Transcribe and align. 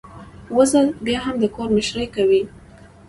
وزه 0.55 0.81
بيا 1.05 1.19
هم 1.25 1.35
د 1.41 1.45
کور 1.55 1.67
مشرۍ 1.75 2.07
کوي. 2.15 2.41